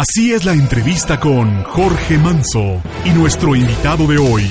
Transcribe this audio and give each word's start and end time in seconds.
Así 0.00 0.32
es 0.32 0.46
la 0.46 0.54
entrevista 0.54 1.20
con 1.20 1.62
Jorge 1.62 2.16
Manso 2.16 2.82
y 3.04 3.10
nuestro 3.10 3.54
invitado 3.54 4.06
de 4.06 4.16
hoy. 4.16 4.50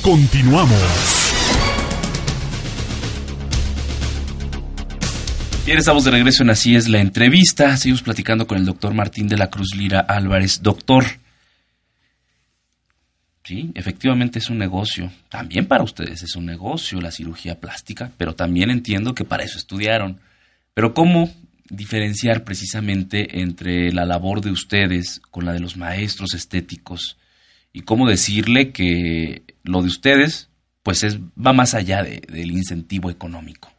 Continuamos. 0.00 0.80
Bien, 5.66 5.78
estamos 5.78 6.04
de 6.04 6.12
regreso 6.12 6.44
en 6.44 6.50
Así 6.50 6.76
es 6.76 6.86
la 6.86 7.00
entrevista. 7.00 7.76
Seguimos 7.76 8.02
platicando 8.02 8.46
con 8.46 8.58
el 8.58 8.64
doctor 8.64 8.94
Martín 8.94 9.26
de 9.26 9.36
la 9.36 9.50
Cruz 9.50 9.74
Lira 9.74 9.98
Álvarez. 9.98 10.62
Doctor, 10.62 11.04
sí, 13.42 13.72
efectivamente 13.74 14.38
es 14.38 14.50
un 14.50 14.58
negocio. 14.58 15.10
También 15.28 15.66
para 15.66 15.82
ustedes 15.82 16.22
es 16.22 16.36
un 16.36 16.46
negocio 16.46 17.00
la 17.00 17.10
cirugía 17.10 17.58
plástica, 17.58 18.12
pero 18.16 18.36
también 18.36 18.70
entiendo 18.70 19.16
que 19.16 19.24
para 19.24 19.42
eso 19.42 19.58
estudiaron. 19.58 20.20
Pero 20.74 20.94
¿cómo 20.94 21.34
diferenciar 21.70 22.44
precisamente 22.44 23.40
entre 23.40 23.92
la 23.92 24.04
labor 24.04 24.40
de 24.40 24.50
ustedes 24.50 25.20
con 25.30 25.44
la 25.44 25.52
de 25.52 25.60
los 25.60 25.76
maestros 25.76 26.34
estéticos? 26.34 27.18
Y 27.72 27.82
cómo 27.82 28.08
decirle 28.08 28.72
que 28.72 29.42
lo 29.62 29.82
de 29.82 29.88
ustedes 29.88 30.48
pues 30.86 31.02
es, 31.02 31.18
va 31.18 31.52
más 31.52 31.74
allá 31.74 32.04
del 32.04 32.52
incentivo 32.52 33.10
económico. 33.10 33.72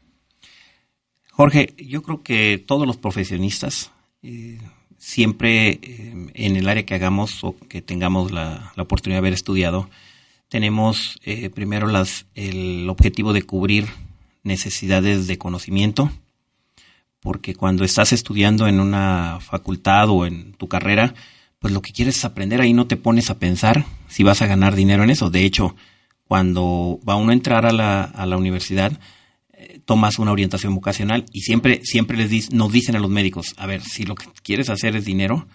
Jorge, 1.32 1.74
yo 1.78 2.04
creo 2.04 2.22
que 2.22 2.58
todos 2.58 2.86
los 2.86 2.98
profesionistas, 2.98 3.92
eh, 4.24 4.58
siempre 4.98 5.80
eh, 5.82 6.32
en 6.34 6.58
el 6.58 6.68
área 6.68 6.86
que 6.86 6.96
hagamos 6.96 7.46
o 7.46 7.56
que 7.70 7.82
tengamos 7.82 8.34
la, 8.34 8.74
oportunidad 8.76 9.18
de 9.18 9.20
haber 9.20 9.34
estudiado, 9.34 9.90
tenemos 10.50 11.18
eh, 11.24 11.50
primero 11.50 11.88
las, 11.88 12.26
el 12.36 12.90
objetivo 12.90 13.32
de 13.32 13.44
cubrir 13.44 13.86
necesidades 14.44 15.28
de 15.28 15.38
conocimiento, 15.38 16.12
porque 17.20 17.56
cuando 17.56 17.84
estás 17.84 18.14
estudiando 18.14 18.68
en 18.68 18.80
una 18.80 19.40
facultad 19.42 20.10
o 20.10 20.26
en 20.26 20.54
tu 20.54 20.68
carrera, 20.68 21.14
pues 21.60 21.74
lo 21.74 21.82
que 21.82 21.92
quieres 21.92 22.18
es 22.18 22.26
aprender, 22.26 22.62
ahí 22.62 22.74
no 22.74 22.88
te 22.88 22.98
pones 22.98 23.30
a 23.30 23.40
pensar 23.40 23.86
si 24.08 24.24
vas 24.24 24.42
a 24.42 24.48
ganar 24.48 24.76
dinero 24.76 25.04
en 25.04 25.10
eso. 25.10 25.30
De 25.30 25.44
hecho, 25.44 25.76
cuando 26.24 27.00
va 27.08 27.16
uno 27.16 27.32
a 27.32 27.34
entrar 27.34 27.66
a 27.66 27.72
la, 27.72 28.04
a 28.04 28.26
la 28.26 28.38
universidad, 28.38 29.00
tomas 29.88 30.20
una 30.20 30.34
orientación 30.34 30.76
vocacional 30.76 31.26
y 31.32 31.42
siempre, 31.42 31.80
siempre 31.84 32.18
les 32.18 32.52
nos 32.52 32.72
dicen 32.72 32.96
a 32.96 33.00
los 33.00 33.10
médicos, 33.10 33.54
a 33.58 33.66
ver, 33.66 33.82
si 33.82 34.04
lo 34.04 34.16
que 34.16 34.26
quieres 34.44 34.70
hacer 34.70 34.96
es 34.96 35.06
dinero, 35.06 35.48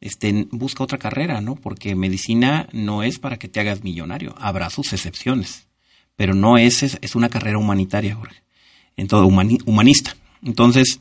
este, 0.00 0.48
busca 0.50 0.82
otra 0.82 0.98
carrera, 0.98 1.40
¿no? 1.40 1.54
Porque 1.54 1.94
medicina 1.94 2.68
no 2.72 3.02
es 3.02 3.18
para 3.18 3.38
que 3.38 3.48
te 3.48 3.60
hagas 3.60 3.84
millonario, 3.84 4.34
habrá 4.38 4.70
sus 4.70 4.92
excepciones, 4.92 5.68
pero 6.16 6.34
no 6.34 6.58
es, 6.58 6.82
es, 6.82 7.14
una 7.14 7.28
carrera 7.28 7.58
humanitaria, 7.58 8.16
Jorge, 8.16 8.42
en 8.96 9.06
todo, 9.06 9.26
humanista. 9.26 10.16
Entonces, 10.44 11.00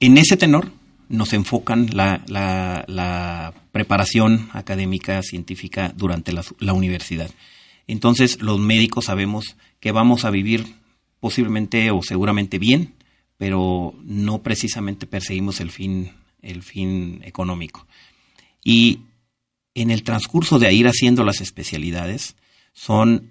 en 0.00 0.18
ese 0.18 0.36
tenor 0.36 0.70
nos 1.08 1.32
enfocan 1.32 1.90
la, 1.94 3.52
preparación 3.72 4.48
académica, 4.52 5.22
científica 5.22 5.92
durante 5.94 6.32
la, 6.32 6.42
la 6.58 6.72
universidad. 6.72 7.30
Entonces, 7.86 8.40
los 8.40 8.58
médicos 8.58 9.06
sabemos 9.06 9.56
que 9.80 9.92
vamos 9.92 10.24
a 10.24 10.30
vivir 10.30 10.66
posiblemente 11.20 11.90
o 11.90 12.02
seguramente 12.02 12.58
bien, 12.58 12.94
pero 13.36 13.94
no 14.02 14.42
precisamente 14.42 15.06
perseguimos 15.06 15.60
el 15.60 15.70
fin, 15.70 16.12
el 16.42 16.62
fin 16.62 17.20
económico. 17.24 17.86
Y 18.64 19.00
en 19.74 19.90
el 19.90 20.02
transcurso 20.02 20.58
de 20.58 20.72
ir 20.72 20.88
haciendo 20.88 21.22
las 21.22 21.40
especialidades, 21.40 22.34
son 22.72 23.30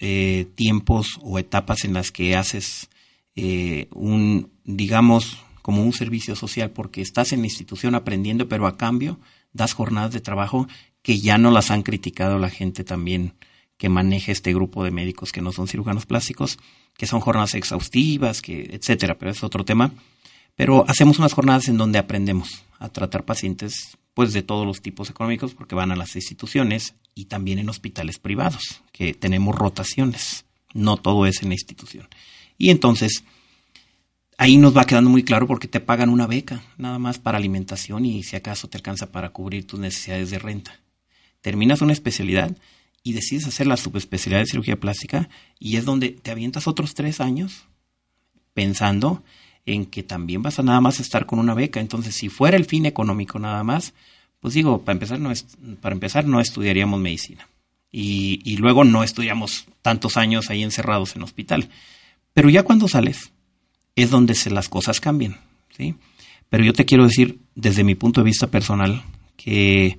eh, 0.00 0.46
tiempos 0.54 1.18
o 1.22 1.38
etapas 1.38 1.84
en 1.84 1.94
las 1.94 2.10
que 2.12 2.36
haces 2.36 2.88
eh, 3.36 3.88
un, 3.92 4.50
digamos, 4.64 5.38
como 5.62 5.82
un 5.82 5.92
servicio 5.92 6.36
social, 6.36 6.70
porque 6.70 7.00
estás 7.00 7.32
en 7.32 7.40
la 7.40 7.46
institución 7.46 7.94
aprendiendo, 7.94 8.48
pero 8.48 8.66
a 8.66 8.76
cambio 8.76 9.18
das 9.52 9.74
jornadas 9.74 10.12
de 10.12 10.20
trabajo 10.20 10.66
que 11.02 11.18
ya 11.18 11.38
no 11.38 11.50
las 11.50 11.70
han 11.70 11.82
criticado 11.82 12.38
la 12.38 12.50
gente 12.50 12.84
también 12.84 13.34
que 13.76 13.88
maneja 13.88 14.30
este 14.30 14.54
grupo 14.54 14.84
de 14.84 14.92
médicos 14.92 15.32
que 15.32 15.40
no 15.40 15.50
son 15.50 15.66
cirujanos 15.66 16.06
plásticos, 16.06 16.58
que 16.96 17.06
son 17.06 17.20
jornadas 17.20 17.54
exhaustivas, 17.54 18.40
que, 18.40 18.70
etcétera, 18.72 19.18
pero 19.18 19.32
es 19.32 19.42
otro 19.42 19.64
tema. 19.64 19.92
Pero 20.54 20.84
hacemos 20.88 21.18
unas 21.18 21.32
jornadas 21.32 21.68
en 21.68 21.78
donde 21.78 21.98
aprendemos 21.98 22.62
a 22.78 22.90
tratar 22.90 23.24
pacientes 23.24 23.98
pues 24.14 24.32
de 24.32 24.42
todos 24.42 24.66
los 24.66 24.82
tipos 24.82 25.10
económicos 25.10 25.54
porque 25.54 25.74
van 25.74 25.90
a 25.90 25.96
las 25.96 26.14
instituciones 26.14 26.94
y 27.14 27.24
también 27.24 27.58
en 27.58 27.68
hospitales 27.68 28.18
privados, 28.18 28.82
que 28.92 29.14
tenemos 29.14 29.54
rotaciones, 29.54 30.44
no 30.74 30.96
todo 30.96 31.26
es 31.26 31.42
en 31.42 31.48
la 31.48 31.54
institución. 31.54 32.08
Y 32.62 32.70
entonces 32.70 33.24
ahí 34.38 34.56
nos 34.56 34.76
va 34.76 34.84
quedando 34.84 35.10
muy 35.10 35.24
claro 35.24 35.48
porque 35.48 35.66
te 35.66 35.80
pagan 35.80 36.08
una 36.08 36.28
beca, 36.28 36.62
nada 36.78 37.00
más 37.00 37.18
para 37.18 37.36
alimentación 37.36 38.06
y 38.06 38.22
si 38.22 38.36
acaso 38.36 38.68
te 38.68 38.76
alcanza 38.76 39.10
para 39.10 39.30
cubrir 39.30 39.66
tus 39.66 39.80
necesidades 39.80 40.30
de 40.30 40.38
renta. 40.38 40.78
Terminas 41.40 41.82
una 41.82 41.92
especialidad 41.92 42.56
y 43.02 43.14
decides 43.14 43.48
hacer 43.48 43.66
la 43.66 43.76
subespecialidad 43.76 44.42
de 44.42 44.46
cirugía 44.46 44.78
plástica 44.78 45.28
y 45.58 45.74
es 45.76 45.84
donde 45.84 46.10
te 46.10 46.30
avientas 46.30 46.68
otros 46.68 46.94
tres 46.94 47.20
años 47.20 47.64
pensando 48.54 49.24
en 49.66 49.84
que 49.84 50.04
también 50.04 50.44
vas 50.44 50.60
a 50.60 50.62
nada 50.62 50.80
más 50.80 51.00
estar 51.00 51.26
con 51.26 51.40
una 51.40 51.54
beca. 51.54 51.80
Entonces, 51.80 52.14
si 52.14 52.28
fuera 52.28 52.56
el 52.56 52.66
fin 52.66 52.86
económico 52.86 53.40
nada 53.40 53.64
más, 53.64 53.92
pues 54.38 54.54
digo, 54.54 54.82
para 54.82 54.92
empezar 54.92 55.18
no, 55.18 55.32
es, 55.32 55.46
para 55.80 55.94
empezar, 55.96 56.26
no 56.26 56.40
estudiaríamos 56.40 57.00
medicina. 57.00 57.48
Y, 57.90 58.40
y 58.44 58.56
luego 58.58 58.84
no 58.84 59.02
estudiamos 59.02 59.64
tantos 59.82 60.16
años 60.16 60.48
ahí 60.48 60.62
encerrados 60.62 61.16
en 61.16 61.24
hospital. 61.24 61.68
Pero 62.34 62.48
ya 62.48 62.62
cuando 62.62 62.88
sales, 62.88 63.32
es 63.96 64.10
donde 64.10 64.34
se, 64.34 64.50
las 64.50 64.68
cosas 64.68 65.00
cambian. 65.00 65.38
¿sí? 65.76 65.94
Pero 66.48 66.64
yo 66.64 66.72
te 66.72 66.84
quiero 66.84 67.04
decir, 67.04 67.40
desde 67.54 67.84
mi 67.84 67.94
punto 67.94 68.20
de 68.20 68.26
vista 68.26 68.46
personal, 68.46 69.02
que 69.36 69.98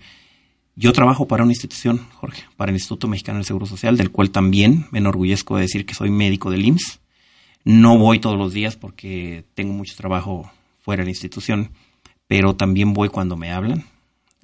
yo 0.75 0.93
trabajo 0.93 1.27
para 1.27 1.43
una 1.43 1.51
institución, 1.51 2.07
Jorge, 2.15 2.43
para 2.57 2.71
el 2.71 2.75
Instituto 2.75 3.07
Mexicano 3.07 3.37
del 3.37 3.45
Seguro 3.45 3.65
Social, 3.65 3.97
del 3.97 4.11
cual 4.11 4.31
también 4.31 4.87
me 4.91 4.99
enorgullezco 4.99 5.55
de 5.55 5.63
decir 5.63 5.85
que 5.85 5.93
soy 5.93 6.09
médico 6.09 6.49
del 6.49 6.65
IMSS. 6.65 6.99
No 7.63 7.97
voy 7.97 8.19
todos 8.19 8.37
los 8.37 8.53
días 8.53 8.75
porque 8.75 9.45
tengo 9.53 9.73
mucho 9.73 9.95
trabajo 9.95 10.51
fuera 10.81 11.01
de 11.01 11.05
la 11.05 11.11
institución, 11.11 11.71
pero 12.27 12.55
también 12.55 12.93
voy 12.93 13.09
cuando 13.09 13.37
me 13.37 13.51
hablan 13.51 13.85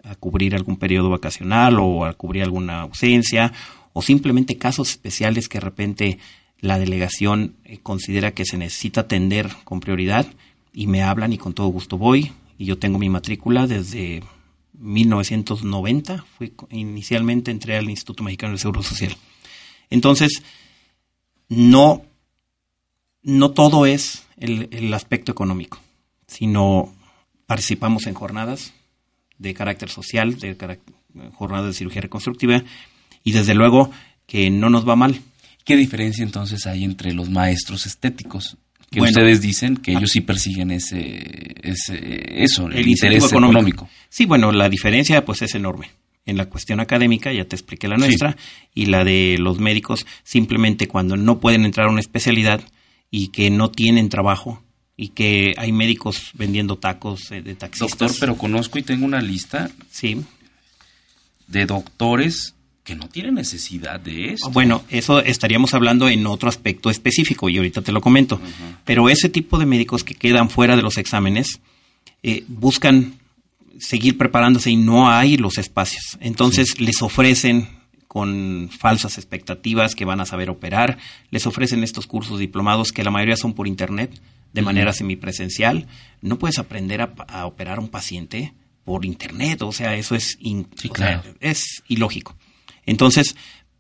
a 0.04 0.16
cubrir 0.16 0.56
algún 0.56 0.78
periodo 0.78 1.10
vacacional 1.10 1.78
o 1.80 2.06
a 2.06 2.14
cubrir 2.14 2.44
alguna 2.44 2.82
ausencia 2.82 3.52
o 3.94 4.02
simplemente 4.02 4.58
casos 4.58 4.92
especiales 4.92 5.50
que 5.50 5.58
de 5.58 5.66
repente 5.66 6.20
la 6.62 6.80
delegación 6.80 7.56
eh, 7.64 7.80
considera 7.82 8.32
que 8.32 8.46
se 8.46 8.58
necesita 8.58 9.02
atender 9.02 9.50
con 9.64 9.80
prioridad 9.80 10.28
y 10.74 10.88
me 10.88 11.04
hablan 11.04 11.34
y 11.34 11.38
con 11.38 11.54
todo 11.54 11.68
gusto 11.68 11.98
voy 11.98 12.32
y 12.58 12.66
yo 12.66 12.78
tengo 12.78 13.00
mi 13.00 13.10
matrícula 13.10 13.68
desde 13.68 14.22
1990, 14.74 16.26
fui, 16.38 16.54
inicialmente 16.72 17.52
entré 17.52 17.78
al 17.78 17.90
Instituto 17.90 18.24
Mexicano 18.24 18.52
del 18.52 18.60
Seguro 18.60 18.84
Social. 18.84 19.16
Entonces, 19.90 20.44
no, 21.48 22.06
no 23.24 23.52
todo 23.52 23.86
es 23.86 24.26
el, 24.38 24.94
aspecto 24.94 25.32
económico, 25.32 25.80
sino 26.28 26.94
participamos 27.46 28.08
en 28.08 28.14
jornadas 28.14 28.74
de 29.38 29.54
carácter 29.54 29.90
social, 29.90 30.38
de 30.38 30.56
jornadas 31.34 31.68
de 31.68 31.74
cirugía 31.74 32.02
reconstructiva, 32.02 32.64
y 33.24 33.32
desde 33.32 33.56
luego 33.56 33.92
que 34.28 34.50
no 34.50 34.70
nos 34.70 34.88
va 34.88 34.96
mal. 34.96 35.22
¿Qué 35.64 35.76
diferencia 35.76 36.24
entonces 36.24 36.66
hay 36.66 36.84
entre 36.84 37.14
los 37.14 37.30
maestros 37.30 37.86
estéticos? 37.86 38.58
que 38.90 39.02
ustedes 39.02 39.42
dicen 39.42 39.78
que 39.78 39.92
ellos 39.92 40.10
sí 40.12 40.22
persiguen 40.22 40.72
ese, 40.72 41.56
ese 41.62 42.44
eso, 42.44 42.68
el, 42.68 42.88
interés 42.88 43.32
económico. 43.32 43.90
Sí, 44.10 44.26
bueno, 44.26 44.52
la 44.52 44.70
diferencia 44.70 45.24
pues 45.26 45.42
es 45.42 45.56
enorme. 45.56 45.92
En 46.26 46.38
la 46.38 46.48
cuestión 46.48 46.80
académica, 46.80 47.32
ya 47.32 47.46
te 47.46 47.56
expliqué 47.56 47.88
la 47.88 47.98
nuestra, 47.98 48.36
y 48.76 48.86
la 48.88 49.04
de 49.04 49.38
los 49.40 49.60
médicos, 49.60 50.06
simplemente 50.24 50.88
cuando 50.88 51.18
no 51.18 51.40
pueden 51.40 51.66
entrar 51.66 51.88
a 51.88 51.92
una 51.92 52.02
especialidad 52.02 52.62
y 53.10 53.30
que 53.30 53.50
no 53.50 53.72
tienen 53.72 54.10
trabajo, 54.10 54.64
y 54.96 55.10
que 55.10 55.54
hay 55.58 55.72
médicos 55.72 56.32
vendiendo 56.34 56.78
tacos 56.78 57.32
eh, 57.32 57.42
de 57.42 57.56
taxistas. 57.56 57.98
Doctor, 57.98 58.20
pero 58.20 58.38
conozco 58.38 58.78
y 58.78 58.84
tengo 58.84 59.06
una 59.06 59.22
lista 59.22 59.72
sí. 59.90 60.22
de 61.48 61.66
doctores 61.66 62.54
que 62.90 62.96
no 62.96 63.08
tiene 63.08 63.32
necesidad 63.32 64.00
de 64.00 64.34
eso. 64.34 64.50
Bueno, 64.50 64.84
eso 64.90 65.20
estaríamos 65.20 65.76
hablando 65.76 66.10
en 66.10 66.26
otro 66.26 66.50
aspecto 66.50 66.90
específico 66.90 67.48
y 67.48 67.58
ahorita 67.58 67.84
te 67.84 67.92
lo 67.92 68.02
comento. 68.02 68.42
Pero 68.84 69.10
ese 69.10 69.30
tipo 69.30 69.60
de 69.60 69.68
médicos 69.68 70.04
que 70.04 70.16
quedan 70.16 70.50
fuera 70.50 70.76
de 70.76 70.82
los 70.82 70.98
exámenes 70.98 71.62
eh, 72.24 72.44
buscan 72.48 73.14
seguir 73.80 74.18
preparándose 74.18 74.72
y 74.72 74.76
no 74.76 75.08
hay 75.08 75.38
los 75.38 75.60
espacios. 75.60 76.18
Entonces 76.20 76.82
les 76.82 77.04
ofrecen 77.04 77.68
con 78.08 78.72
falsas 78.76 79.20
expectativas 79.20 79.94
que 79.94 80.06
van 80.06 80.20
a 80.20 80.26
saber 80.26 80.50
operar, 80.50 80.98
les 81.30 81.46
ofrecen 81.46 81.84
estos 81.84 82.08
cursos 82.08 82.40
diplomados 82.40 82.92
que 82.92 83.04
la 83.04 83.12
mayoría 83.12 83.38
son 83.38 83.54
por 83.54 83.68
internet, 83.68 84.20
de 84.52 84.64
manera 84.64 84.94
semipresencial. 84.94 85.86
No 86.24 86.40
puedes 86.40 86.58
aprender 86.58 87.02
a, 87.02 87.46
operar 87.46 87.78
a 87.78 87.82
un 87.82 87.90
paciente 87.90 88.56
por 88.84 89.06
internet, 89.06 89.62
o 89.62 89.72
sea, 89.72 89.96
eso 89.96 90.16
es, 90.16 90.40
es 91.40 91.84
ilógico. 91.88 92.36
Entonces, 92.90 93.36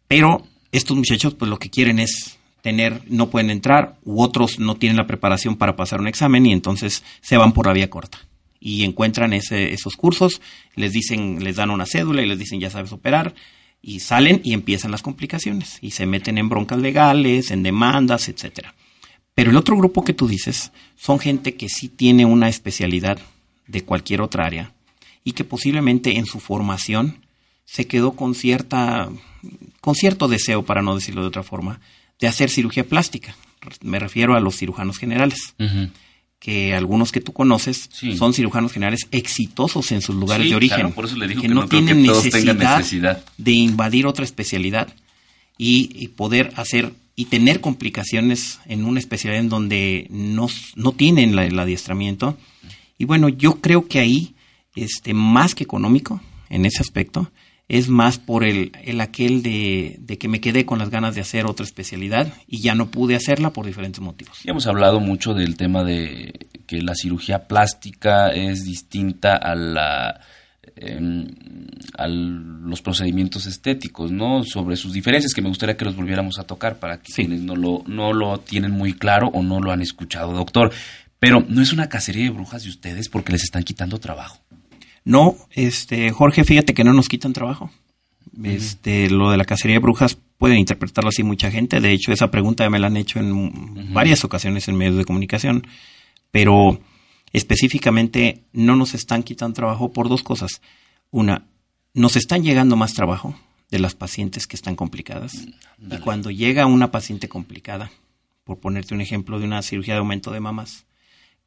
pero 0.07 0.43
estos 0.71 0.95
muchachos 0.95 1.33
pues 1.33 1.49
lo 1.49 1.57
que 1.57 1.71
quieren 1.71 1.99
es 1.99 2.37
tener, 2.61 3.01
no 3.07 3.29
pueden 3.29 3.49
entrar, 3.49 3.97
u 4.03 4.21
otros 4.21 4.59
no 4.59 4.75
tienen 4.75 4.97
la 4.97 5.07
preparación 5.07 5.55
para 5.55 5.75
pasar 5.75 5.99
un 5.99 6.07
examen 6.07 6.45
y 6.45 6.51
entonces 6.51 7.03
se 7.21 7.37
van 7.37 7.53
por 7.53 7.65
la 7.65 7.73
vía 7.73 7.89
corta. 7.89 8.19
y 8.61 8.83
encuentran 8.83 9.31
ese, 9.31 9.73
esos 9.73 9.95
cursos, 9.95 10.41
les 10.75 10.91
dicen, 10.91 11.43
les 11.43 11.55
dan 11.55 11.69
una 11.71 11.85
cédula 11.85 12.21
y 12.21 12.27
les 12.27 12.37
dicen 12.37 12.59
ya 12.59 12.69
sabes 12.69 12.91
operar 12.91 13.33
y 13.81 14.01
salen 14.01 14.41
y 14.43 14.53
empiezan 14.53 14.91
las 14.91 15.01
complicaciones 15.01 15.79
y 15.81 15.91
se 15.91 16.05
meten 16.05 16.37
en 16.37 16.49
broncas 16.49 16.79
legales, 16.79 17.51
en 17.51 17.63
demandas, 17.63 18.27
etcétera. 18.27 18.75
Pero 19.33 19.51
el 19.51 19.57
otro 19.57 19.77
grupo 19.77 20.03
que 20.03 20.13
tú 20.13 20.27
dices 20.27 20.71
son 20.97 21.19
gente 21.19 21.55
que 21.55 21.69
sí 21.69 21.87
tiene 21.87 22.25
una 22.25 22.49
especialidad 22.49 23.17
de 23.65 23.85
cualquier 23.85 24.21
otra 24.21 24.45
área 24.45 24.73
y 25.23 25.31
que 25.31 25.45
posiblemente 25.45 26.17
en 26.17 26.25
su 26.25 26.41
formación 26.41 27.21
se 27.71 27.85
quedó 27.85 28.13
con 28.13 28.33
cierta 28.33 29.09
con 29.79 29.95
cierto 29.95 30.27
deseo, 30.27 30.65
para 30.65 30.81
no 30.81 30.95
decirlo 30.95 31.21
de 31.21 31.27
otra 31.27 31.43
forma, 31.43 31.79
de 32.19 32.27
hacer 32.27 32.49
cirugía 32.49 32.83
plástica. 32.83 33.35
Me 33.81 33.99
refiero 33.99 34.35
a 34.35 34.39
los 34.39 34.57
cirujanos 34.57 34.97
generales 34.97 35.55
que 36.39 36.73
algunos 36.73 37.11
que 37.11 37.21
tú 37.21 37.31
conoces 37.31 37.89
son 38.17 38.33
cirujanos 38.33 38.71
generales 38.71 39.07
exitosos 39.11 39.91
en 39.91 40.01
sus 40.01 40.15
lugares 40.15 40.49
de 40.49 40.55
origen, 40.55 40.91
por 40.93 41.05
eso 41.05 41.15
le 41.15 41.27
digo 41.27 41.41
que, 41.41 41.47
no, 41.47 41.67
tienen 41.67 42.01
necesidad, 42.01 43.23
de 43.37 43.51
invadir 43.51 44.07
otra 44.07 44.25
especialidad 44.25 44.93
y, 45.57 46.07
poder 46.09 46.51
hacer 46.55 46.93
y 47.15 47.25
tener 47.25 47.61
complicaciones 47.61 48.59
en 48.65 48.85
una 48.85 48.99
especialidad 48.99 49.43
en 49.43 49.49
donde 49.49 50.07
no, 50.09 50.47
no 50.75 50.91
tienen 50.93 51.37
el 51.37 51.59
adiestramiento. 51.59 52.37
Y 52.97 53.05
bueno, 53.05 53.29
yo 53.29 53.61
creo 53.61 53.87
que 53.87 53.99
ahí, 53.99 54.33
este, 54.75 55.13
más 55.13 55.55
que 55.55 55.65
económico, 55.65 56.21
en 56.49 56.65
ese 56.65 56.81
aspecto, 56.81 57.31
es 57.69 57.87
más 57.87 58.17
por 58.17 58.43
el, 58.43 58.71
el 58.83 58.99
aquel 58.99 59.43
de, 59.43 59.97
de, 59.99 60.17
que 60.17 60.27
me 60.27 60.41
quedé 60.41 60.65
con 60.65 60.79
las 60.79 60.89
ganas 60.89 61.13
de 61.13 61.21
hacer 61.21 61.45
otra 61.45 61.63
especialidad 61.63 62.33
y 62.47 62.61
ya 62.61 62.73
no 62.73 62.89
pude 62.89 63.15
hacerla 63.15 63.53
por 63.53 63.67
diferentes 63.67 64.01
motivos. 64.01 64.39
Ya 64.43 64.51
hemos 64.51 64.65
hablado 64.65 64.99
mucho 64.99 65.35
del 65.35 65.55
tema 65.55 65.83
de 65.83 66.33
que 66.65 66.81
la 66.81 66.95
cirugía 66.95 67.47
plástica 67.47 68.29
es 68.29 68.65
distinta 68.65 69.35
a 69.35 69.53
la 69.53 70.19
em, 70.75 71.27
a 71.95 72.07
los 72.07 72.81
procedimientos 72.81 73.45
estéticos, 73.45 74.11
¿no? 74.11 74.43
Sobre 74.43 74.75
sus 74.75 74.93
diferencias 74.93 75.33
que 75.33 75.41
me 75.41 75.49
gustaría 75.49 75.77
que 75.77 75.85
los 75.85 75.95
volviéramos 75.95 76.39
a 76.39 76.43
tocar 76.43 76.79
para 76.79 76.97
quienes 76.97 77.41
no 77.41 77.55
lo, 77.55 77.83
no 77.85 78.13
lo 78.13 78.39
tienen 78.39 78.71
muy 78.71 78.93
claro 78.93 79.27
o 79.27 79.43
no 79.43 79.59
lo 79.59 79.71
han 79.71 79.81
escuchado, 79.81 80.33
doctor. 80.33 80.71
Pero 81.19 81.45
no 81.47 81.61
es 81.61 81.71
una 81.71 81.89
cacería 81.89 82.23
de 82.23 82.29
brujas 82.31 82.63
de 82.63 82.69
ustedes 82.69 83.09
porque 83.09 83.33
les 83.33 83.43
están 83.43 83.63
quitando 83.63 83.99
trabajo. 83.99 84.39
No, 85.05 85.35
este, 85.51 86.11
Jorge, 86.11 86.43
fíjate 86.43 86.73
que 86.73 86.83
no 86.83 86.93
nos 86.93 87.09
quitan 87.09 87.33
trabajo. 87.33 87.71
Este, 88.43 89.09
lo 89.09 89.31
de 89.31 89.37
la 89.37 89.45
cacería 89.45 89.75
de 89.75 89.81
brujas 89.81 90.17
pueden 90.37 90.57
interpretarlo 90.57 91.09
así 91.09 91.23
mucha 91.23 91.51
gente. 91.51 91.81
De 91.81 91.91
hecho, 91.91 92.11
esa 92.11 92.31
pregunta 92.31 92.63
ya 92.63 92.69
me 92.69 92.79
la 92.79 92.87
han 92.87 92.97
hecho 92.97 93.19
en 93.19 93.93
varias 93.93 94.23
ocasiones 94.23 94.67
en 94.67 94.77
medios 94.77 94.97
de 94.97 95.05
comunicación. 95.05 95.67
Pero 96.31 96.79
específicamente 97.33 98.43
no 98.53 98.75
nos 98.75 98.93
están 98.93 99.23
quitando 99.23 99.55
trabajo 99.55 99.91
por 99.91 100.09
dos 100.09 100.23
cosas. 100.23 100.61
Una, 101.11 101.45
nos 101.93 102.15
están 102.15 102.43
llegando 102.43 102.75
más 102.75 102.93
trabajo 102.93 103.35
de 103.71 103.79
las 103.79 103.95
pacientes 103.95 104.47
que 104.47 104.55
están 104.55 104.75
complicadas. 104.75 105.47
Y 105.79 105.97
cuando 105.97 106.31
llega 106.31 106.65
una 106.65 106.91
paciente 106.91 107.29
complicada, 107.29 107.91
por 108.43 108.59
ponerte 108.59 108.93
un 108.93 109.01
ejemplo 109.01 109.39
de 109.39 109.45
una 109.45 109.61
cirugía 109.61 109.95
de 109.95 109.99
aumento 109.99 110.31
de 110.31 110.39
mamas, 110.39 110.85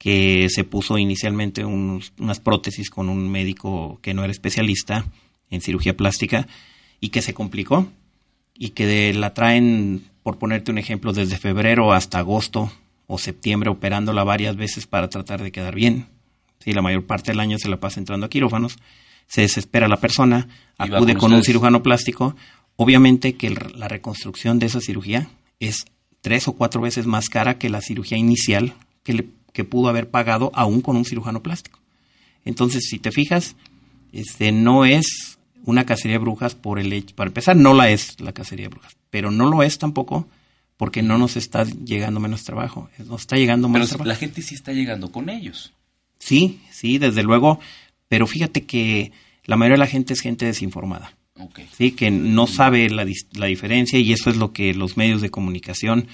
que 0.02 0.48
se 0.50 0.64
puso 0.64 0.98
inicialmente 0.98 1.64
unas 1.64 2.40
prótesis 2.40 2.90
con 2.90 3.08
un 3.08 3.30
médico 3.30 4.00
que 4.02 4.14
no 4.14 4.24
era 4.24 4.32
especialista 4.32 5.06
en 5.48 5.60
cirugía 5.60 5.96
plástica 5.96 6.48
y 6.98 7.10
que 7.10 7.22
se 7.22 7.34
complicó 7.34 7.86
y 8.52 8.70
que 8.70 9.14
la 9.14 9.32
traen, 9.32 10.02
por 10.24 10.38
ponerte 10.38 10.72
un 10.72 10.78
ejemplo, 10.78 11.12
desde 11.12 11.38
febrero 11.38 11.92
hasta 11.92 12.18
agosto 12.18 12.72
o 13.06 13.16
septiembre 13.16 13.70
operándola 13.70 14.24
varias 14.24 14.56
veces 14.56 14.88
para 14.88 15.08
tratar 15.08 15.40
de 15.40 15.52
quedar 15.52 15.76
bien. 15.76 16.08
Sí, 16.58 16.72
la 16.72 16.82
mayor 16.82 17.06
parte 17.06 17.30
del 17.30 17.38
año 17.38 17.58
se 17.60 17.68
la 17.68 17.78
pasa 17.78 18.00
entrando 18.00 18.26
a 18.26 18.28
quirófanos, 18.28 18.78
se 19.28 19.42
desespera 19.42 19.86
la 19.86 20.00
persona, 20.00 20.48
acude 20.78 21.14
con, 21.14 21.32
un 21.32 21.44
cirujano 21.44 21.84
plástico. 21.84 22.34
Obviamente 22.74 23.36
que 23.36 23.50
la 23.50 23.86
reconstrucción 23.86 24.58
de 24.58 24.66
esa 24.66 24.80
cirugía 24.80 25.28
es 25.60 25.84
tres 26.22 26.48
o 26.48 26.54
cuatro 26.54 26.80
veces 26.80 27.06
más 27.06 27.28
cara 27.28 27.56
que 27.56 27.70
la 27.70 27.80
cirugía 27.80 28.18
inicial 28.18 28.74
que 29.04 29.12
le 29.12 29.41
que 29.52 29.64
pudo 29.64 29.88
haber 29.88 30.10
pagado 30.10 30.50
aún 30.54 30.80
con 30.80 30.96
un 30.96 31.04
cirujano 31.04 31.42
plástico. 31.42 31.80
Entonces, 32.44 32.86
si 32.88 32.98
te 32.98 33.12
fijas, 33.12 33.56
este 34.12 34.52
no 34.52 34.84
es 34.84 35.38
una 35.64 35.84
cacería 35.86 36.18
de 36.18 36.24
brujas 36.24 36.54
por 36.54 36.78
el 36.78 36.92
hecho, 36.92 37.14
para 37.14 37.28
empezar, 37.28 37.56
no 37.56 37.74
la 37.74 37.90
es 37.90 38.20
la 38.20 38.32
cacería 38.32 38.66
de 38.66 38.74
brujas, 38.74 38.96
pero 39.10 39.30
no 39.30 39.48
lo 39.48 39.62
es 39.62 39.78
tampoco 39.78 40.28
porque 40.76 41.02
no 41.02 41.18
nos 41.18 41.36
está 41.36 41.64
llegando 41.64 42.18
menos 42.18 42.42
trabajo, 42.42 42.88
nos 43.06 43.20
está 43.20 43.36
llegando 43.36 43.68
más 43.68 43.92
pero 43.92 44.04
La 44.04 44.16
gente 44.16 44.42
sí 44.42 44.54
está 44.54 44.72
llegando 44.72 45.12
con 45.12 45.28
ellos. 45.28 45.72
Sí, 46.18 46.60
sí, 46.70 46.98
desde 46.98 47.22
luego, 47.22 47.60
pero 48.08 48.26
fíjate 48.26 48.64
que 48.64 49.12
la 49.44 49.56
mayoría 49.56 49.74
de 49.74 49.84
la 49.84 49.86
gente 49.86 50.12
es 50.12 50.20
gente 50.20 50.46
desinformada. 50.46 51.16
Sí, 51.76 51.92
que 51.92 52.10
no 52.10 52.46
sabe 52.46 52.88
la, 52.90 53.06
la 53.32 53.46
diferencia 53.46 53.98
y 53.98 54.12
eso 54.12 54.30
es 54.30 54.36
lo 54.36 54.52
que 54.52 54.74
los 54.74 54.96
medios 54.96 55.20
de 55.20 55.30
comunicación 55.30 56.06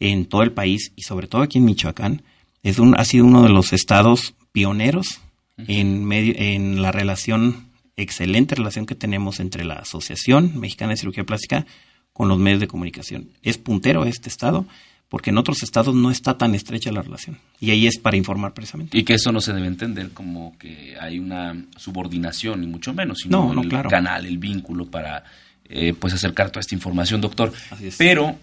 en 0.00 0.26
todo 0.26 0.42
el 0.42 0.52
país 0.52 0.92
y 0.96 1.02
sobre 1.02 1.28
todo 1.28 1.42
aquí 1.42 1.58
en 1.58 1.64
Michoacán 1.64 2.22
es 2.62 2.78
un, 2.78 2.98
ha 2.98 3.04
sido 3.04 3.24
uno 3.24 3.42
de 3.42 3.48
los 3.48 3.72
estados 3.72 4.34
pioneros 4.52 5.20
en, 5.56 6.04
medio, 6.04 6.34
en 6.36 6.82
la 6.82 6.92
relación, 6.92 7.68
excelente 7.96 8.54
relación 8.54 8.86
que 8.86 8.94
tenemos 8.94 9.40
entre 9.40 9.64
la 9.64 9.74
Asociación 9.74 10.58
Mexicana 10.58 10.90
de 10.90 10.98
Cirugía 10.98 11.24
Plástica 11.24 11.66
con 12.12 12.28
los 12.28 12.38
medios 12.38 12.60
de 12.60 12.68
comunicación. 12.68 13.30
Es 13.42 13.58
puntero 13.58 14.04
este 14.04 14.28
estado 14.28 14.66
porque 15.08 15.28
en 15.28 15.36
otros 15.36 15.62
estados 15.62 15.94
no 15.94 16.10
está 16.10 16.38
tan 16.38 16.54
estrecha 16.54 16.90
la 16.90 17.02
relación. 17.02 17.38
Y 17.60 17.70
ahí 17.70 17.86
es 17.86 17.98
para 17.98 18.16
informar 18.16 18.54
precisamente. 18.54 18.96
Y 18.96 19.02
que 19.02 19.12
eso 19.12 19.30
no 19.30 19.42
se 19.42 19.52
debe 19.52 19.66
entender 19.66 20.10
como 20.12 20.56
que 20.56 20.96
hay 20.98 21.18
una 21.18 21.66
subordinación, 21.76 22.62
ni 22.62 22.66
mucho 22.66 22.94
menos, 22.94 23.18
sino 23.18 23.52
el 23.60 23.68
canal, 23.88 24.24
el 24.24 24.38
vínculo 24.38 24.86
para 24.86 25.22
eh, 25.66 25.92
pues 25.92 26.14
acercar 26.14 26.48
toda 26.48 26.60
esta 26.60 26.74
información, 26.74 27.20
doctor. 27.20 27.52
Pero, 27.98 28.38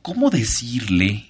¿cómo 0.00 0.30
decirle 0.30 1.29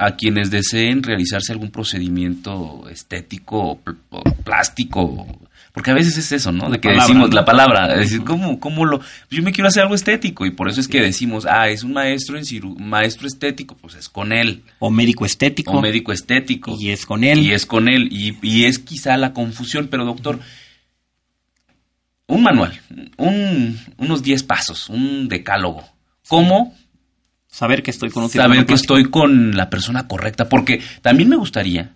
a 0.00 0.16
quienes 0.16 0.50
deseen 0.50 1.02
realizarse 1.02 1.52
algún 1.52 1.70
procedimiento 1.70 2.88
estético 2.88 3.78
o 4.10 4.22
plástico, 4.44 5.26
porque 5.72 5.90
a 5.90 5.94
veces 5.94 6.16
es 6.16 6.32
eso, 6.32 6.52
¿no? 6.52 6.70
De 6.70 6.80
que 6.80 6.88
decimos 6.88 7.32
la 7.34 7.44
palabra, 7.44 7.94
decir, 7.94 8.24
¿cómo, 8.24 8.58
cómo 8.58 8.86
lo...? 8.86 9.00
Yo 9.30 9.42
me 9.42 9.52
quiero 9.52 9.68
hacer 9.68 9.82
algo 9.82 9.94
estético 9.94 10.46
y 10.46 10.50
por 10.50 10.68
eso 10.68 10.80
es 10.80 10.88
que 10.88 11.02
decimos, 11.02 11.46
ah, 11.46 11.68
es 11.68 11.84
un 11.84 11.92
maestro 11.92 12.38
en 12.38 12.44
maestro 12.88 13.28
estético, 13.28 13.76
pues 13.76 13.94
es 13.94 14.08
con 14.08 14.32
él. 14.32 14.62
O 14.78 14.90
médico 14.90 15.26
estético. 15.26 15.72
O 15.72 15.82
médico 15.82 16.12
estético. 16.12 16.76
Y 16.80 16.90
es 16.90 17.04
con 17.04 17.22
él. 17.22 17.40
Y 17.40 17.52
es 17.52 17.66
con 17.66 17.88
él. 17.88 18.08
Y, 18.10 18.36
y 18.42 18.64
es 18.64 18.78
quizá 18.78 19.16
la 19.16 19.32
confusión, 19.32 19.88
pero 19.88 20.04
doctor, 20.04 20.40
un 22.26 22.42
manual, 22.42 22.80
un, 23.18 23.78
unos 23.98 24.22
10 24.22 24.42
pasos, 24.44 24.88
un 24.88 25.28
decálogo. 25.28 25.84
¿Cómo 26.26 26.74
Saber 27.50 27.82
que 27.82 27.90
estoy 27.90 28.10
con 28.10 28.24
un 28.24 28.30
Saber 28.30 28.64
que 28.64 28.74
estoy 28.74 29.10
con 29.10 29.56
la 29.56 29.70
persona 29.70 30.06
correcta. 30.06 30.48
Porque 30.48 30.80
también 31.02 31.28
me 31.28 31.36
gustaría 31.36 31.92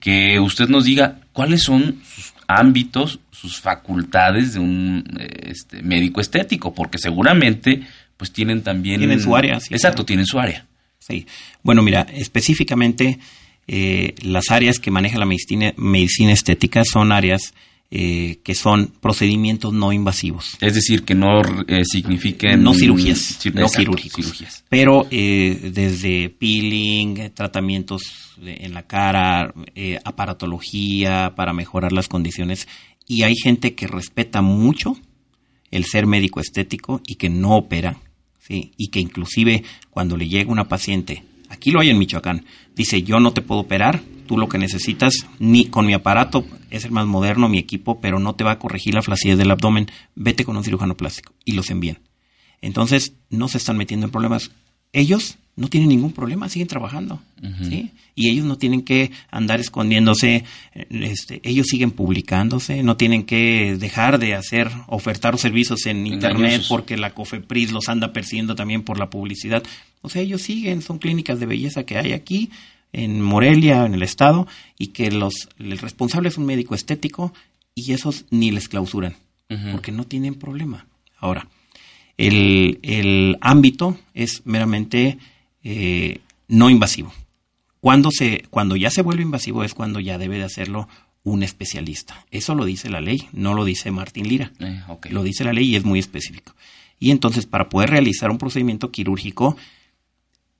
que 0.00 0.40
usted 0.40 0.68
nos 0.68 0.84
diga 0.84 1.20
cuáles 1.32 1.62
son 1.62 2.00
sus 2.02 2.32
ámbitos, 2.46 3.20
sus 3.30 3.60
facultades 3.60 4.54
de 4.54 4.60
un 4.60 5.04
este, 5.42 5.82
médico 5.82 6.20
estético. 6.20 6.74
Porque 6.74 6.98
seguramente 6.98 7.82
pues 8.16 8.32
tienen 8.32 8.62
también... 8.62 8.98
Tienen 8.98 9.20
su 9.20 9.36
área. 9.36 9.58
exacto, 9.70 10.04
tienen 10.04 10.26
su 10.26 10.38
área. 10.38 10.66
Sí. 10.98 11.26
Bueno, 11.62 11.82
mira, 11.82 12.06
específicamente 12.12 13.18
eh, 13.68 14.14
las 14.22 14.50
áreas 14.50 14.78
que 14.78 14.90
maneja 14.90 15.18
la 15.18 15.26
medicina, 15.26 15.74
medicina 15.76 16.32
estética 16.32 16.82
son 16.90 17.12
áreas 17.12 17.52
eh, 17.90 18.40
que 18.42 18.54
son 18.54 18.92
procedimientos 19.00 19.72
no 19.72 19.92
invasivos. 19.92 20.58
Es 20.60 20.74
decir, 20.74 21.04
que 21.04 21.14
no 21.14 21.40
eh, 21.66 21.84
signifiquen... 21.84 22.62
No 22.62 22.74
cirugías, 22.74 23.38
no 23.54 23.66
quirúrgicos. 23.68 24.26
Cirugías. 24.26 24.64
Pero 24.68 25.06
eh, 25.10 25.70
desde 25.72 26.28
peeling, 26.28 27.30
tratamientos 27.32 28.36
en 28.44 28.74
la 28.74 28.82
cara, 28.82 29.54
aparatología 30.04 31.32
para 31.34 31.54
mejorar 31.54 31.92
las 31.92 32.08
condiciones. 32.08 32.68
Y 33.06 33.22
hay 33.22 33.34
gente 33.34 33.74
que 33.74 33.86
respeta 33.86 34.42
mucho 34.42 34.98
el 35.70 35.84
ser 35.84 36.06
médico 36.06 36.40
estético 36.40 37.00
y 37.06 37.14
que 37.14 37.30
no 37.30 37.56
opera, 37.56 37.96
¿sí? 38.38 38.72
y 38.76 38.88
que 38.88 39.00
inclusive 39.00 39.64
cuando 39.90 40.16
le 40.16 40.28
llega 40.28 40.52
una 40.52 40.68
paciente, 40.68 41.24
aquí 41.48 41.70
lo 41.70 41.80
hay 41.80 41.90
en 41.90 41.98
Michoacán, 41.98 42.44
dice 42.74 43.02
yo 43.02 43.20
no 43.20 43.32
te 43.32 43.42
puedo 43.42 43.62
operar, 43.62 44.00
tú 44.26 44.38
lo 44.38 44.48
que 44.48 44.58
necesitas, 44.58 45.26
ni 45.38 45.66
con 45.66 45.86
mi 45.86 45.94
aparato, 45.94 46.44
es 46.70 46.84
el 46.84 46.90
más 46.90 47.06
moderno, 47.06 47.48
mi 47.48 47.58
equipo, 47.58 48.00
pero 48.00 48.18
no 48.18 48.34
te 48.34 48.44
va 48.44 48.52
a 48.52 48.58
corregir 48.58 48.94
la 48.94 49.02
flacidez 49.02 49.38
del 49.38 49.50
abdomen, 49.50 49.90
vete 50.14 50.44
con 50.44 50.56
un 50.56 50.64
cirujano 50.64 50.96
plástico 50.96 51.32
y 51.44 51.52
los 51.52 51.70
envían. 51.70 51.98
Entonces, 52.60 53.14
no 53.30 53.48
se 53.48 53.58
están 53.58 53.76
metiendo 53.76 54.06
en 54.06 54.12
problemas. 54.12 54.50
Ellos 54.92 55.38
no 55.58 55.68
tienen 55.68 55.88
ningún 55.88 56.12
problema, 56.12 56.48
siguen 56.48 56.68
trabajando, 56.68 57.20
¿sí? 57.68 57.90
Y 58.14 58.30
ellos 58.30 58.46
no 58.46 58.58
tienen 58.58 58.82
que 58.82 59.10
andar 59.30 59.58
escondiéndose, 59.58 60.44
este, 60.72 61.40
ellos 61.42 61.66
siguen 61.66 61.90
publicándose, 61.90 62.84
no 62.84 62.96
tienen 62.96 63.24
que 63.24 63.76
dejar 63.76 64.20
de 64.20 64.34
hacer, 64.34 64.70
ofertar 64.86 65.36
servicios 65.36 65.86
en 65.86 66.06
internet 66.06 66.62
porque 66.68 66.96
la 66.96 67.12
COFEPRIS 67.12 67.72
los 67.72 67.88
anda 67.88 68.12
persiguiendo 68.12 68.54
también 68.54 68.82
por 68.82 69.00
la 69.00 69.10
publicidad. 69.10 69.64
O 70.00 70.08
sea, 70.08 70.22
ellos 70.22 70.42
siguen, 70.42 70.80
son 70.80 70.98
clínicas 70.98 71.40
de 71.40 71.46
belleza 71.46 71.82
que 71.82 71.98
hay 71.98 72.12
aquí, 72.12 72.50
en 72.92 73.20
Morelia, 73.20 73.84
en 73.84 73.94
el 73.94 74.02
estado, 74.04 74.46
y 74.78 74.88
que 74.88 75.10
los, 75.10 75.48
el 75.58 75.76
responsable 75.78 76.28
es 76.28 76.38
un 76.38 76.46
médico 76.46 76.76
estético 76.76 77.34
y 77.74 77.92
esos 77.92 78.26
ni 78.30 78.52
les 78.52 78.68
clausuran, 78.68 79.16
porque 79.72 79.90
no 79.90 80.04
tienen 80.04 80.36
problema. 80.36 80.86
Ahora, 81.18 81.48
el, 82.18 82.80
el 82.82 83.38
ámbito 83.40 83.96
es 84.12 84.42
meramente 84.44 85.18
eh, 85.62 86.20
no 86.48 86.68
invasivo. 86.68 87.12
Cuando, 87.80 88.10
se, 88.10 88.44
cuando 88.50 88.76
ya 88.76 88.90
se 88.90 89.02
vuelve 89.02 89.22
invasivo 89.22 89.64
es 89.64 89.72
cuando 89.72 90.00
ya 90.00 90.18
debe 90.18 90.36
de 90.36 90.44
hacerlo 90.44 90.88
un 91.22 91.42
especialista. 91.42 92.26
Eso 92.30 92.54
lo 92.54 92.64
dice 92.64 92.90
la 92.90 93.00
ley, 93.00 93.28
no 93.32 93.54
lo 93.54 93.64
dice 93.64 93.90
Martín 93.90 94.28
Lira. 94.28 94.52
Eh, 94.58 94.82
lo 95.10 95.22
dice 95.22 95.44
la 95.44 95.52
ley 95.52 95.70
y 95.70 95.76
es 95.76 95.84
muy 95.84 95.98
específico. 95.98 96.54
Y 96.98 97.12
entonces 97.12 97.46
para 97.46 97.68
poder 97.68 97.90
realizar 97.90 98.30
un 98.30 98.38
procedimiento 98.38 98.90
quirúrgico 98.90 99.56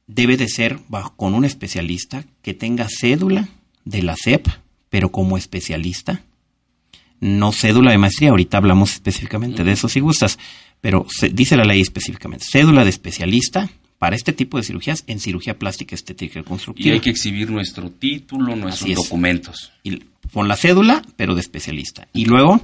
debe 0.06 0.36
de 0.36 0.48
ser 0.48 0.78
bajo, 0.88 1.14
con 1.16 1.34
un 1.34 1.44
especialista 1.44 2.24
que 2.42 2.54
tenga 2.54 2.86
cédula 2.88 3.48
de 3.84 4.02
la 4.02 4.14
CEP, 4.16 4.46
pero 4.88 5.10
como 5.10 5.36
especialista, 5.36 6.22
no 7.20 7.52
cédula 7.52 7.90
de 7.90 7.98
maestría, 7.98 8.30
ahorita 8.30 8.58
hablamos 8.58 8.92
específicamente 8.92 9.64
de 9.64 9.72
eso 9.72 9.88
si 9.88 10.00
gustas, 10.00 10.38
pero 10.80 11.06
se, 11.08 11.28
dice 11.30 11.56
la 11.56 11.64
ley 11.64 11.80
específicamente, 11.80 12.44
cédula 12.48 12.84
de 12.84 12.90
especialista 12.90 13.70
para 13.98 14.14
este 14.14 14.32
tipo 14.32 14.58
de 14.58 14.62
cirugías 14.62 15.04
en 15.06 15.18
cirugía 15.18 15.58
plástica, 15.58 15.94
estética 15.94 16.38
y 16.38 16.42
reconstructiva. 16.42 16.88
Y 16.88 16.92
hay 16.92 17.00
que 17.00 17.10
exhibir 17.10 17.50
nuestro 17.50 17.90
título, 17.90 18.54
nuestros 18.54 18.94
documentos. 18.94 19.72
Y 19.82 20.02
con 20.32 20.46
la 20.46 20.56
cédula, 20.56 21.02
pero 21.16 21.34
de 21.34 21.40
especialista. 21.40 22.06
Y 22.12 22.26
luego 22.26 22.60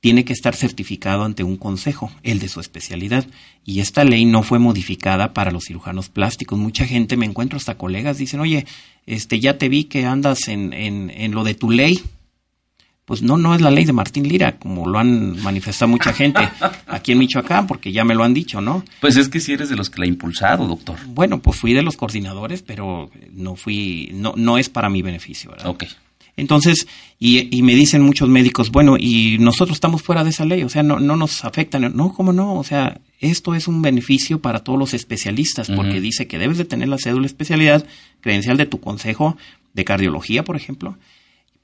tiene 0.00 0.24
que 0.24 0.32
estar 0.32 0.56
certificado 0.56 1.24
ante 1.24 1.44
un 1.44 1.58
consejo, 1.58 2.10
el 2.22 2.38
de 2.38 2.48
su 2.48 2.60
especialidad. 2.60 3.26
Y 3.66 3.80
esta 3.80 4.04
ley 4.04 4.24
no 4.24 4.42
fue 4.42 4.58
modificada 4.58 5.34
para 5.34 5.50
los 5.50 5.64
cirujanos 5.64 6.08
plásticos. 6.08 6.58
Mucha 6.58 6.86
gente, 6.86 7.18
me 7.18 7.26
encuentro 7.26 7.58
hasta 7.58 7.76
colegas, 7.76 8.16
dicen, 8.16 8.40
oye, 8.40 8.64
este, 9.04 9.38
ya 9.38 9.58
te 9.58 9.68
vi 9.68 9.84
que 9.84 10.06
andas 10.06 10.48
en, 10.48 10.72
en, 10.72 11.10
en 11.10 11.32
lo 11.32 11.44
de 11.44 11.54
tu 11.54 11.70
ley 11.70 12.02
pues 13.10 13.22
no, 13.22 13.36
no 13.36 13.56
es 13.56 13.60
la 13.60 13.72
ley 13.72 13.84
de 13.84 13.92
Martín 13.92 14.28
Lira, 14.28 14.56
como 14.56 14.86
lo 14.86 14.96
han 14.96 15.42
manifestado 15.42 15.88
mucha 15.88 16.12
gente 16.12 16.48
aquí 16.86 17.10
en 17.10 17.18
Michoacán, 17.18 17.66
porque 17.66 17.90
ya 17.90 18.04
me 18.04 18.14
lo 18.14 18.22
han 18.22 18.32
dicho, 18.32 18.60
¿no? 18.60 18.84
Pues 19.00 19.16
es 19.16 19.28
que 19.28 19.40
si 19.40 19.52
eres 19.52 19.68
de 19.68 19.74
los 19.74 19.90
que 19.90 19.98
la 19.98 20.04
ha 20.04 20.08
impulsado, 20.08 20.64
doctor. 20.68 20.96
Bueno, 21.08 21.42
pues 21.42 21.56
fui 21.56 21.72
de 21.72 21.82
los 21.82 21.96
coordinadores, 21.96 22.62
pero 22.62 23.10
no 23.32 23.56
fui, 23.56 24.10
no, 24.14 24.34
no 24.36 24.58
es 24.58 24.68
para 24.68 24.88
mi 24.88 25.02
beneficio, 25.02 25.50
¿verdad? 25.50 25.66
Ok. 25.66 25.86
Entonces, 26.36 26.86
y, 27.18 27.48
y, 27.50 27.62
me 27.64 27.74
dicen 27.74 28.00
muchos 28.00 28.28
médicos, 28.28 28.70
bueno, 28.70 28.94
y 28.96 29.38
nosotros 29.40 29.74
estamos 29.74 30.02
fuera 30.02 30.22
de 30.22 30.30
esa 30.30 30.44
ley, 30.44 30.62
o 30.62 30.68
sea, 30.68 30.84
no, 30.84 31.00
no 31.00 31.16
nos 31.16 31.44
afecta. 31.44 31.80
No, 31.80 32.14
¿cómo 32.14 32.32
no? 32.32 32.54
O 32.54 32.62
sea, 32.62 33.00
esto 33.18 33.56
es 33.56 33.66
un 33.66 33.82
beneficio 33.82 34.40
para 34.40 34.60
todos 34.60 34.78
los 34.78 34.94
especialistas, 34.94 35.68
porque 35.68 36.00
dice 36.00 36.28
que 36.28 36.38
debes 36.38 36.58
de 36.58 36.64
tener 36.64 36.86
la 36.86 36.98
cédula 36.98 37.26
especialidad, 37.26 37.84
credencial 38.20 38.56
de 38.56 38.66
tu 38.66 38.78
consejo 38.78 39.36
de 39.74 39.84
cardiología, 39.84 40.44
por 40.44 40.54
ejemplo, 40.54 40.96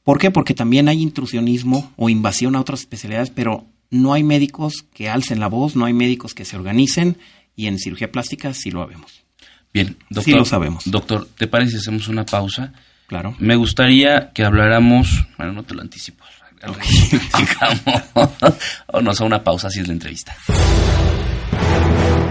¿Por 0.06 0.20
qué? 0.20 0.30
Porque 0.30 0.54
también 0.54 0.86
hay 0.88 1.02
intrusionismo 1.02 1.92
o 1.96 2.08
invasión 2.08 2.54
a 2.54 2.60
otras 2.60 2.78
especialidades, 2.78 3.30
pero 3.30 3.66
no 3.90 4.12
hay 4.12 4.22
médicos 4.22 4.86
que 4.94 5.08
alcen 5.08 5.40
la 5.40 5.48
voz, 5.48 5.74
no 5.74 5.84
hay 5.84 5.94
médicos 5.94 6.32
que 6.32 6.44
se 6.44 6.54
organicen 6.54 7.18
y 7.56 7.66
en 7.66 7.80
cirugía 7.80 8.12
plástica 8.12 8.54
sí 8.54 8.70
lo 8.70 8.86
vemos. 8.86 9.24
Bien, 9.74 9.96
doctor. 10.08 10.22
Sí 10.22 10.30
lo 10.30 10.44
sabemos. 10.44 10.84
Doctor, 10.88 11.26
¿te 11.36 11.48
parece 11.48 11.72
si 11.72 11.76
hacemos 11.78 12.06
una 12.06 12.24
pausa? 12.24 12.72
Claro. 13.08 13.34
Me 13.40 13.56
gustaría 13.56 14.30
que 14.32 14.44
habláramos, 14.44 15.26
bueno, 15.38 15.54
no 15.54 15.64
te 15.64 15.74
lo 15.74 15.82
anticipo, 15.82 16.24
okay. 16.64 17.20
Vamos 18.92 19.20
a 19.20 19.24
una 19.24 19.42
pausa, 19.42 19.66
así 19.66 19.80
es 19.80 19.88
la 19.88 19.92
entrevista. 19.92 20.36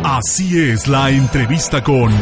Así 0.02 0.58
es 0.62 0.88
la 0.88 1.10
entrevista 1.10 1.84
con 1.84 2.14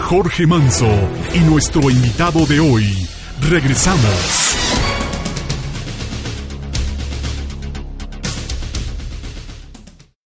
Jorge 0.00 0.46
Manso 0.46 0.88
y 1.34 1.40
nuestro 1.40 1.90
invitado 1.90 2.46
de 2.46 2.60
hoy. 2.60 3.06
Regresamos. 3.42 4.61